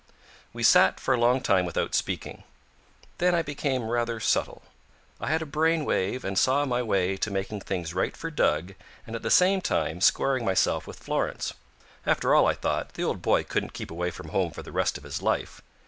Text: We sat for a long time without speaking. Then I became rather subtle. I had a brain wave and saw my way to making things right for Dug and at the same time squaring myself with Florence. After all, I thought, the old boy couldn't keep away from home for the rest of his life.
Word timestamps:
We 0.51 0.63
sat 0.63 0.99
for 0.99 1.13
a 1.13 1.19
long 1.19 1.41
time 1.41 1.63
without 1.63 1.93
speaking. 1.93 2.43
Then 3.19 3.35
I 3.35 3.43
became 3.43 3.87
rather 3.87 4.19
subtle. 4.19 4.63
I 5.19 5.29
had 5.29 5.43
a 5.43 5.45
brain 5.45 5.85
wave 5.85 6.25
and 6.25 6.39
saw 6.39 6.65
my 6.65 6.81
way 6.81 7.17
to 7.17 7.29
making 7.29 7.61
things 7.61 7.93
right 7.93 8.17
for 8.17 8.31
Dug 8.31 8.73
and 9.05 9.15
at 9.15 9.21
the 9.21 9.29
same 9.29 9.61
time 9.61 10.01
squaring 10.01 10.43
myself 10.43 10.87
with 10.87 10.97
Florence. 11.03 11.53
After 12.03 12.33
all, 12.33 12.47
I 12.47 12.55
thought, 12.55 12.95
the 12.95 13.03
old 13.03 13.21
boy 13.21 13.43
couldn't 13.43 13.73
keep 13.73 13.91
away 13.91 14.09
from 14.09 14.29
home 14.29 14.49
for 14.49 14.63
the 14.63 14.71
rest 14.71 14.97
of 14.97 15.03
his 15.03 15.21
life. 15.21 15.61